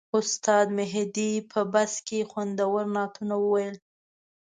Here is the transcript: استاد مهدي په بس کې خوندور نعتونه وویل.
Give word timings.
استاد 0.19 0.67
مهدي 0.79 1.31
په 1.51 1.59
بس 1.73 1.93
کې 2.07 2.19
خوندور 2.29 2.83
نعتونه 2.95 3.35
وویل. 3.39 3.75